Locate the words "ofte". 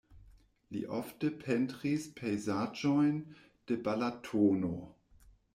0.99-1.29